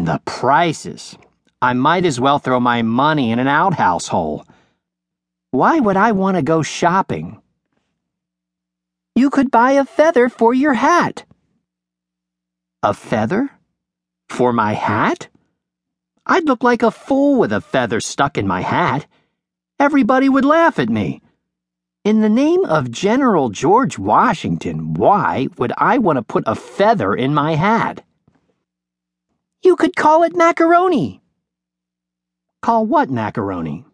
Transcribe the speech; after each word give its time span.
And 0.00 0.08
the 0.08 0.22
prices. 0.24 1.14
I 1.60 1.74
might 1.74 2.06
as 2.06 2.18
well 2.18 2.38
throw 2.38 2.58
my 2.58 2.80
money 2.80 3.32
in 3.32 3.38
an 3.38 3.48
outhouse 3.48 4.08
hole. 4.08 4.46
Why 5.50 5.78
would 5.78 5.98
I 5.98 6.12
want 6.12 6.38
to 6.38 6.42
go 6.42 6.62
shopping? 6.62 7.42
You 9.14 9.28
could 9.28 9.50
buy 9.50 9.72
a 9.72 9.84
feather 9.84 10.30
for 10.30 10.54
your 10.54 10.72
hat. 10.72 11.26
A 12.82 12.94
feather? 12.94 13.50
For 14.30 14.54
my 14.54 14.72
hat? 14.72 15.28
I'd 16.24 16.46
look 16.46 16.62
like 16.62 16.82
a 16.82 16.90
fool 16.90 17.38
with 17.38 17.52
a 17.52 17.60
feather 17.60 18.00
stuck 18.00 18.38
in 18.38 18.46
my 18.46 18.62
hat. 18.62 19.06
Everybody 19.78 20.30
would 20.30 20.46
laugh 20.46 20.78
at 20.78 20.88
me. 20.88 21.20
In 22.06 22.22
the 22.22 22.30
name 22.30 22.64
of 22.64 22.90
General 22.90 23.50
George 23.50 23.98
Washington, 23.98 24.94
why 24.94 25.48
would 25.58 25.74
I 25.76 25.98
want 25.98 26.16
to 26.16 26.22
put 26.22 26.44
a 26.46 26.54
feather 26.54 27.14
in 27.14 27.34
my 27.34 27.56
hat? 27.56 28.02
You 29.70 29.76
could 29.76 29.94
call 29.94 30.24
it 30.24 30.34
macaroni. 30.34 31.20
Call 32.60 32.86
what 32.86 33.08
macaroni? 33.08 33.84